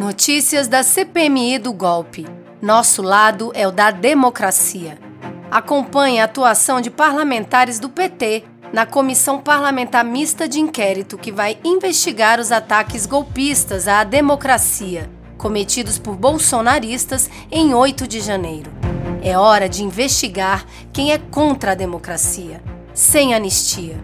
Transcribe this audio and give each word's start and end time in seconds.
Notícias 0.00 0.66
da 0.66 0.82
CPMI 0.82 1.58
do 1.58 1.74
golpe. 1.74 2.26
Nosso 2.62 3.02
lado 3.02 3.52
é 3.54 3.68
o 3.68 3.70
da 3.70 3.90
democracia. 3.90 4.98
Acompanhe 5.50 6.18
a 6.18 6.24
atuação 6.24 6.80
de 6.80 6.90
parlamentares 6.90 7.78
do 7.78 7.90
PT 7.90 8.44
na 8.72 8.86
Comissão 8.86 9.38
Parlamentar 9.38 10.02
Mista 10.02 10.48
de 10.48 10.58
Inquérito 10.58 11.18
que 11.18 11.30
vai 11.30 11.58
investigar 11.62 12.40
os 12.40 12.50
ataques 12.50 13.04
golpistas 13.04 13.86
à 13.86 14.02
democracia 14.02 15.10
cometidos 15.36 15.98
por 15.98 16.16
bolsonaristas 16.16 17.28
em 17.50 17.74
8 17.74 18.08
de 18.08 18.20
janeiro. 18.20 18.72
É 19.22 19.36
hora 19.36 19.68
de 19.68 19.84
investigar 19.84 20.64
quem 20.94 21.12
é 21.12 21.18
contra 21.18 21.72
a 21.72 21.74
democracia, 21.74 22.62
sem 22.94 23.34
anistia. 23.34 24.02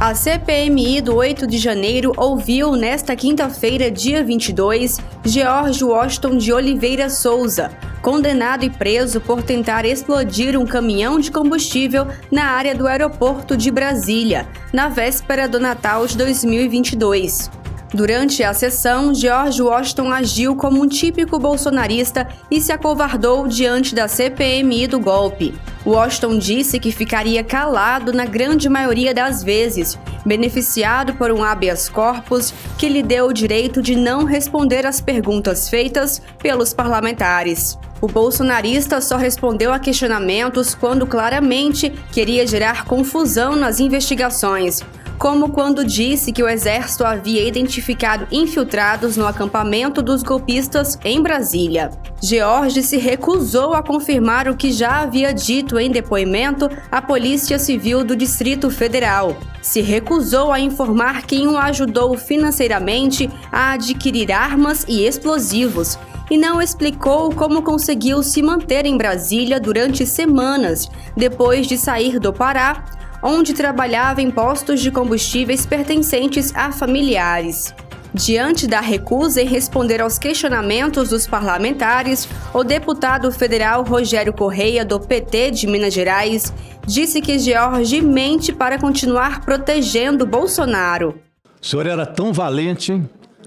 A 0.00 0.14
CPMI 0.14 1.02
do 1.02 1.16
8 1.16 1.46
de 1.46 1.58
janeiro 1.58 2.14
ouviu 2.16 2.74
nesta 2.74 3.14
quinta-feira, 3.14 3.90
dia 3.90 4.24
22, 4.24 4.96
George 5.22 5.84
Washington 5.84 6.38
de 6.38 6.50
Oliveira 6.54 7.10
Souza, 7.10 7.70
condenado 8.00 8.64
e 8.64 8.70
preso 8.70 9.20
por 9.20 9.42
tentar 9.42 9.84
explodir 9.84 10.58
um 10.58 10.64
caminhão 10.64 11.20
de 11.20 11.30
combustível 11.30 12.06
na 12.30 12.44
área 12.44 12.74
do 12.74 12.86
aeroporto 12.86 13.58
de 13.58 13.70
Brasília, 13.70 14.48
na 14.72 14.88
véspera 14.88 15.46
do 15.46 15.60
Natal 15.60 16.06
de 16.06 16.16
2022. 16.16 17.50
Durante 17.92 18.42
a 18.42 18.54
sessão, 18.54 19.12
George 19.12 19.60
Washington 19.60 20.10
agiu 20.10 20.56
como 20.56 20.82
um 20.82 20.88
típico 20.88 21.38
bolsonarista 21.38 22.26
e 22.50 22.58
se 22.58 22.72
acovardou 22.72 23.46
diante 23.46 23.94
da 23.94 24.08
CPMI 24.08 24.86
do 24.86 24.98
golpe. 24.98 25.52
Washington 25.84 26.38
disse 26.38 26.78
que 26.78 26.92
ficaria 26.92 27.42
calado 27.42 28.12
na 28.12 28.26
grande 28.26 28.68
maioria 28.68 29.14
das 29.14 29.42
vezes, 29.42 29.98
beneficiado 30.24 31.14
por 31.14 31.30
um 31.30 31.42
habeas 31.42 31.88
corpus 31.88 32.52
que 32.78 32.88
lhe 32.88 33.02
deu 33.02 33.26
o 33.26 33.32
direito 33.32 33.80
de 33.80 33.96
não 33.96 34.24
responder 34.24 34.86
às 34.86 35.00
perguntas 35.00 35.68
feitas 35.68 36.20
pelos 36.38 36.74
parlamentares. 36.74 37.78
O 38.00 38.06
bolsonarista 38.06 39.00
só 39.00 39.16
respondeu 39.16 39.72
a 39.72 39.78
questionamentos 39.78 40.74
quando 40.74 41.06
claramente 41.06 41.90
queria 42.12 42.46
gerar 42.46 42.84
confusão 42.84 43.54
nas 43.54 43.78
investigações, 43.78 44.82
como 45.20 45.50
quando 45.50 45.84
disse 45.84 46.32
que 46.32 46.42
o 46.42 46.48
exército 46.48 47.04
havia 47.04 47.46
identificado 47.46 48.26
infiltrados 48.32 49.18
no 49.18 49.26
acampamento 49.26 50.00
dos 50.00 50.22
golpistas 50.22 50.98
em 51.04 51.22
Brasília. 51.22 51.90
George 52.22 52.82
se 52.82 52.96
recusou 52.96 53.74
a 53.74 53.82
confirmar 53.82 54.48
o 54.48 54.56
que 54.56 54.72
já 54.72 55.02
havia 55.02 55.34
dito 55.34 55.78
em 55.78 55.90
depoimento 55.90 56.70
à 56.90 57.02
Polícia 57.02 57.58
Civil 57.58 58.02
do 58.02 58.16
Distrito 58.16 58.70
Federal. 58.70 59.36
Se 59.60 59.82
recusou 59.82 60.50
a 60.52 60.58
informar 60.58 61.26
quem 61.26 61.46
o 61.46 61.58
ajudou 61.58 62.16
financeiramente 62.16 63.28
a 63.52 63.72
adquirir 63.72 64.32
armas 64.32 64.86
e 64.88 65.04
explosivos 65.04 65.98
e 66.30 66.38
não 66.38 66.62
explicou 66.62 67.30
como 67.34 67.60
conseguiu 67.60 68.22
se 68.22 68.40
manter 68.42 68.86
em 68.86 68.96
Brasília 68.96 69.60
durante 69.60 70.06
semanas 70.06 70.88
depois 71.14 71.66
de 71.66 71.76
sair 71.76 72.18
do 72.18 72.32
Pará 72.32 72.99
onde 73.22 73.54
trabalhava 73.54 74.22
em 74.22 74.30
postos 74.30 74.80
de 74.80 74.90
combustíveis 74.90 75.66
pertencentes 75.66 76.54
a 76.54 76.72
familiares. 76.72 77.74
Diante 78.12 78.66
da 78.66 78.80
recusa 78.80 79.40
em 79.40 79.46
responder 79.46 80.00
aos 80.00 80.18
questionamentos 80.18 81.10
dos 81.10 81.28
parlamentares, 81.28 82.28
o 82.52 82.64
deputado 82.64 83.30
federal 83.30 83.84
Rogério 83.84 84.32
Correia, 84.32 84.84
do 84.84 84.98
PT 84.98 85.52
de 85.52 85.66
Minas 85.68 85.94
Gerais, 85.94 86.52
disse 86.84 87.20
que 87.20 87.38
George 87.38 88.00
mente 88.02 88.52
para 88.52 88.78
continuar 88.78 89.44
protegendo 89.44 90.26
Bolsonaro. 90.26 91.20
O 91.62 91.64
senhor 91.64 91.86
era 91.86 92.04
tão 92.04 92.32
valente, 92.32 93.00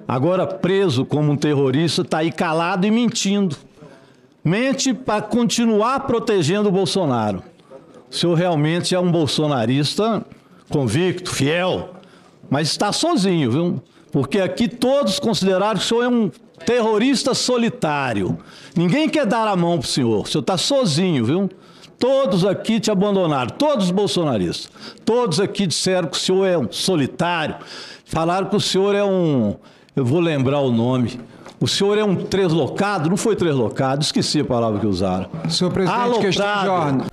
agora 0.07 0.47
preso 0.47 1.03
como 1.03 1.33
um 1.33 1.35
terrorista, 1.35 2.01
está 2.01 2.19
aí 2.19 2.31
calado 2.31 2.87
e 2.87 2.91
mentindo. 2.91 3.57
Mente 4.45 4.93
para 4.93 5.21
continuar 5.21 6.01
protegendo 6.01 6.71
Bolsonaro 6.71 7.43
o 8.13 8.15
senhor 8.15 8.35
realmente 8.35 8.93
é 8.93 8.99
um 8.99 9.11
bolsonarista 9.11 10.23
convicto, 10.69 11.31
fiel, 11.31 11.95
mas 12.47 12.67
está 12.67 12.91
sozinho, 12.91 13.51
viu? 13.51 13.81
Porque 14.11 14.39
aqui 14.39 14.67
todos 14.67 15.19
consideraram 15.19 15.79
que 15.79 15.83
o 15.83 15.87
senhor 15.87 16.03
é 16.03 16.07
um 16.07 16.31
terrorista 16.63 17.33
solitário. 17.33 18.37
Ninguém 18.75 19.09
quer 19.09 19.25
dar 19.25 19.47
a 19.47 19.55
mão 19.55 19.79
para 19.79 19.87
o 19.87 19.89
senhor. 19.89 20.21
O 20.21 20.27
senhor 20.27 20.41
está 20.41 20.57
sozinho, 20.57 21.25
viu? 21.25 21.49
Todos 21.97 22.45
aqui 22.45 22.79
te 22.79 22.91
abandonaram, 22.91 23.49
todos 23.49 23.85
os 23.85 23.91
bolsonaristas. 23.91 24.69
Todos 25.03 25.39
aqui 25.39 25.65
disseram 25.65 26.07
que 26.07 26.15
o 26.15 26.19
senhor 26.19 26.45
é 26.45 26.55
um 26.55 26.71
solitário. 26.71 27.55
Falaram 28.05 28.47
que 28.47 28.55
o 28.55 28.61
senhor 28.61 28.93
é 28.93 29.03
um. 29.03 29.55
Eu 29.95 30.05
vou 30.05 30.19
lembrar 30.19 30.59
o 30.59 30.71
nome. 30.71 31.19
O 31.59 31.67
senhor 31.67 31.97
é 31.97 32.03
um 32.03 32.13
treslocado? 32.13 33.09
Não 33.09 33.15
foi 33.15 33.37
treslocado, 33.37 34.03
esqueci 34.03 34.41
a 34.41 34.45
palavra 34.45 34.81
que 34.81 34.85
usaram. 34.85 35.29
Senhor 35.49 35.71
presidente, 35.71 35.97
Aloprado. 35.97 36.25
questão 36.25 36.61
de 36.61 36.67
ordem. 36.67 37.07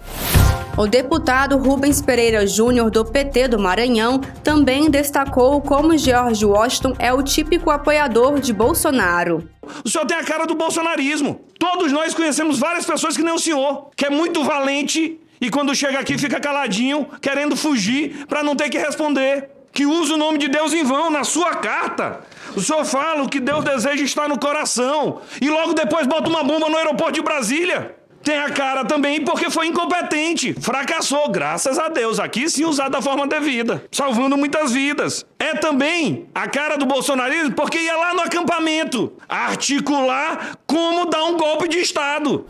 O 0.76 0.86
deputado 0.86 1.58
Rubens 1.58 2.00
Pereira 2.00 2.46
Júnior, 2.46 2.90
do 2.90 3.04
PT 3.04 3.48
do 3.48 3.58
Maranhão, 3.58 4.18
também 4.42 4.88
destacou 4.88 5.60
como 5.60 5.96
George 5.98 6.44
Washington 6.44 6.94
é 6.98 7.12
o 7.12 7.22
típico 7.22 7.70
apoiador 7.70 8.40
de 8.40 8.52
Bolsonaro. 8.52 9.48
O 9.84 9.88
senhor 9.88 10.06
tem 10.06 10.16
a 10.16 10.24
cara 10.24 10.46
do 10.46 10.54
bolsonarismo. 10.54 11.40
Todos 11.58 11.92
nós 11.92 12.14
conhecemos 12.14 12.58
várias 12.58 12.86
pessoas 12.86 13.16
que 13.16 13.22
nem 13.22 13.34
o 13.34 13.38
senhor, 13.38 13.90
que 13.94 14.06
é 14.06 14.10
muito 14.10 14.42
valente 14.42 15.20
e 15.40 15.50
quando 15.50 15.74
chega 15.74 15.98
aqui 15.98 16.16
fica 16.16 16.40
caladinho, 16.40 17.06
querendo 17.20 17.56
fugir 17.56 18.26
para 18.26 18.42
não 18.42 18.54
ter 18.54 18.70
que 18.70 18.78
responder. 18.78 19.50
Que 19.72 19.86
usa 19.86 20.14
o 20.14 20.18
nome 20.18 20.38
de 20.38 20.48
Deus 20.48 20.72
em 20.72 20.82
vão 20.82 21.10
na 21.10 21.24
sua 21.24 21.54
carta. 21.56 22.20
O 22.56 22.60
senhor 22.60 22.84
fala 22.84 23.22
o 23.22 23.28
que 23.28 23.38
Deus 23.38 23.64
deseja 23.64 24.02
estar 24.02 24.28
no 24.28 24.38
coração 24.38 25.20
e 25.40 25.48
logo 25.48 25.74
depois 25.74 26.06
bota 26.06 26.28
uma 26.28 26.42
bomba 26.42 26.68
no 26.68 26.76
aeroporto 26.76 27.12
de 27.12 27.22
Brasília. 27.22 27.99
Tem 28.22 28.38
a 28.38 28.50
cara 28.50 28.84
também 28.84 29.24
porque 29.24 29.50
foi 29.50 29.66
incompetente. 29.66 30.54
Fracassou, 30.60 31.30
graças 31.30 31.78
a 31.78 31.88
Deus. 31.88 32.20
Aqui 32.20 32.48
sim 32.50 32.64
usado 32.64 32.92
da 32.92 33.00
forma 33.00 33.26
devida, 33.26 33.84
salvando 33.90 34.36
muitas 34.36 34.72
vidas. 34.72 35.24
É 35.38 35.54
também 35.54 36.28
a 36.34 36.46
cara 36.46 36.76
do 36.76 36.84
bolsonarismo 36.84 37.52
porque 37.52 37.78
ia 37.78 37.96
lá 37.96 38.14
no 38.14 38.20
acampamento 38.20 39.12
articular 39.28 40.56
como 40.66 41.06
dar 41.06 41.24
um 41.24 41.36
golpe 41.36 41.68
de 41.68 41.78
Estado. 41.78 42.46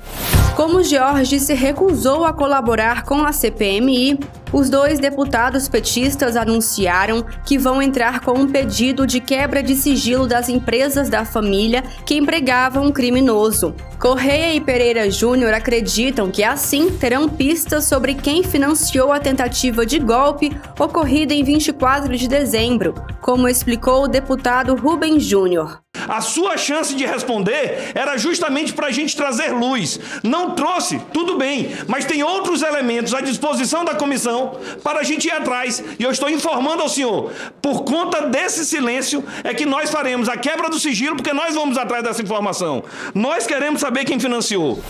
Como 0.57 0.83
Jorge 0.83 1.39
se 1.39 1.55
recusou 1.55 2.25
a 2.25 2.33
colaborar 2.33 3.05
com 3.05 3.25
a 3.25 3.33
CPMI, 3.33 4.19
os 4.53 4.69
dois 4.69 4.99
deputados 4.99 5.69
petistas 5.69 6.37
anunciaram 6.37 7.25
que 7.45 7.59
vão 7.59 7.81
entrar 7.81 8.21
com 8.21 8.33
um 8.33 8.47
pedido 8.47 9.07
de 9.07 9.21
quebra 9.21 9.63
de 9.63 9.75
sigilo 9.75 10.27
das 10.27 10.49
empresas 10.49 11.09
da 11.09 11.25
família 11.25 11.83
que 12.05 12.15
empregavam 12.17 12.87
um 12.87 12.93
criminoso. 12.93 13.75
Correia 13.99 14.55
e 14.55 14.61
Pereira 14.61 15.11
Júnior 15.11 15.53
acreditam 15.53 16.31
que 16.31 16.43
assim 16.43 16.91
terão 16.91 17.29
pistas 17.29 17.85
sobre 17.85 18.15
quem 18.15 18.43
financiou 18.43 19.13
a 19.13 19.21
tentativa 19.21 19.85
de 19.85 19.99
golpe 19.99 20.51
ocorrida 20.79 21.35
em 21.35 21.45
24 21.45 22.17
de 22.17 22.27
dezembro, 22.27 22.95
como 23.21 23.47
explicou 23.47 24.05
o 24.05 24.09
deputado 24.09 24.75
Rubem 24.75 25.21
Júnior. 25.21 25.83
A 26.09 26.21
sua 26.21 26.57
chance 26.57 26.95
de 26.95 27.05
responder 27.05 27.93
era 27.95 28.17
justamente 28.17 28.73
para 28.73 28.89
a 28.89 28.91
gente 28.91 29.17
trazer 29.17 29.53
luz. 29.53 29.99
Não 30.23 30.51
trouxe, 30.51 31.01
tudo 31.13 31.37
bem, 31.37 31.71
mas 31.87 32.05
tem 32.05 32.23
outros 32.23 32.63
elementos 32.63 33.15
à 33.15 33.21
disposição 33.21 33.85
da 33.85 33.95
comissão 33.95 34.59
para 34.83 35.01
a 35.01 35.03
gente 35.03 35.27
ir 35.27 35.33
atrás. 35.33 35.83
E 35.99 36.03
eu 36.03 36.11
estou 36.11 36.29
informando 36.29 36.83
ao 36.83 36.89
senhor, 36.89 37.33
por 37.63 37.85
conta 37.85 38.29
desse 38.29 38.65
silêncio, 38.65 39.25
é 39.45 39.53
que 39.53 39.67
nós 39.67 39.91
faremos 39.91 40.29
a 40.29 40.37
quebra 40.37 40.69
do 40.69 40.79
sigilo, 40.79 41.17
porque 41.17 41.33
nós 41.33 41.55
vamos 41.55 41.77
atrás 41.77 42.03
dessa 42.03 42.23
informação. 42.23 42.83
Nós 43.15 43.47
queremos 43.47 43.81
saber 43.81 44.05
quem 44.05 44.19
financiou. 44.19 44.83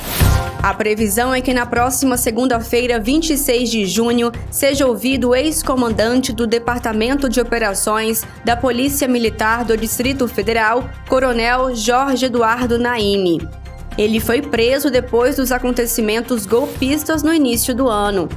A 0.62 0.75
previsão 0.75 1.34
é 1.34 1.41
que 1.41 1.54
na 1.54 1.64
próxima 1.64 2.16
segunda-feira, 2.16 3.00
26 3.00 3.70
de 3.70 3.86
junho, 3.86 4.30
seja 4.50 4.86
ouvido 4.86 5.30
o 5.30 5.34
ex-comandante 5.34 6.32
do 6.32 6.47
Departamento 6.47 7.28
de 7.28 7.41
Operações 7.41 8.25
da 8.44 8.56
Polícia 8.56 9.09
Militar 9.09 9.64
do 9.64 9.76
Distrito 9.76 10.28
Federal, 10.28 10.88
Coronel 11.09 11.75
Jorge 11.75 12.27
Eduardo 12.27 12.78
Naime. 12.78 13.41
Ele 13.97 14.21
foi 14.21 14.42
preso 14.42 14.91
depois 14.91 15.36
dos 15.36 15.50
acontecimentos 15.50 16.47
golpistas 16.47 17.22
no 17.22 17.33
início 17.33 17.74
do 17.74 17.89
ano. 17.89 18.28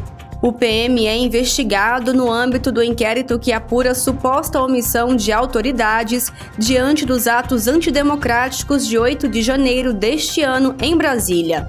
O 0.44 0.52
PM 0.52 1.08
é 1.08 1.16
investigado 1.16 2.14
no 2.14 2.30
âmbito 2.30 2.70
do 2.70 2.84
inquérito 2.84 3.40
que 3.40 3.54
apura 3.54 3.96
suposta 3.96 4.62
omissão 4.62 5.16
de 5.16 5.32
autoridades 5.32 6.34
diante 6.58 7.06
dos 7.06 7.28
atos 7.28 7.66
antidemocráticos 7.66 8.86
de 8.86 8.98
8 8.98 9.30
de 9.30 9.42
janeiro 9.42 9.94
deste 9.94 10.42
ano 10.42 10.76
em 10.82 10.98
Brasília. 10.98 11.66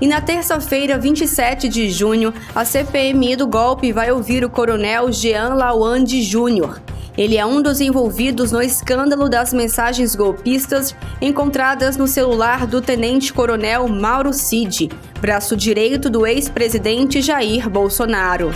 E 0.00 0.06
na 0.06 0.22
terça-feira, 0.22 0.98
27 0.98 1.68
de 1.68 1.90
junho, 1.90 2.32
a 2.54 2.64
CPMI 2.64 3.36
do 3.36 3.46
golpe 3.46 3.92
vai 3.92 4.10
ouvir 4.10 4.42
o 4.42 4.48
coronel 4.48 5.12
Jean 5.12 5.52
Lawande 5.52 6.22
Júnior. 6.22 6.80
Ele 7.16 7.36
é 7.36 7.46
um 7.46 7.62
dos 7.62 7.80
envolvidos 7.80 8.50
no 8.50 8.60
escândalo 8.60 9.28
das 9.28 9.52
mensagens 9.52 10.16
golpistas 10.16 10.96
encontradas 11.20 11.96
no 11.96 12.08
celular 12.08 12.66
do 12.66 12.82
tenente-coronel 12.82 13.86
Mauro 13.86 14.32
Cid, 14.32 14.90
braço 15.20 15.56
direito 15.56 16.10
do 16.10 16.26
ex-presidente 16.26 17.22
Jair 17.22 17.70
Bolsonaro. 17.70 18.50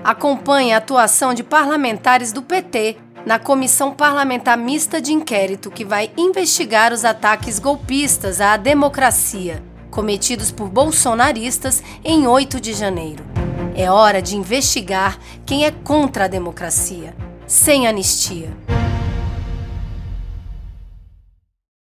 Acompanhe 0.05 0.71
a 0.71 0.77
atuação 0.77 1.33
de 1.33 1.43
parlamentares 1.43 2.31
do 2.31 2.43
PT 2.43 2.95
na 3.25 3.39
Comissão 3.39 3.91
Parlamentar 3.91 4.55
Mista 4.55 5.01
de 5.01 5.11
Inquérito 5.11 5.71
que 5.71 5.83
vai 5.83 6.11
investigar 6.15 6.93
os 6.93 7.03
ataques 7.03 7.57
golpistas 7.57 8.39
à 8.39 8.55
democracia 8.55 9.63
cometidos 9.89 10.51
por 10.51 10.69
bolsonaristas 10.69 11.81
em 12.03 12.27
8 12.27 12.61
de 12.61 12.73
janeiro. 12.73 13.25
É 13.75 13.89
hora 13.89 14.21
de 14.21 14.35
investigar 14.35 15.17
quem 15.43 15.65
é 15.65 15.71
contra 15.71 16.25
a 16.25 16.27
democracia, 16.27 17.15
sem 17.47 17.87
anistia. 17.87 18.49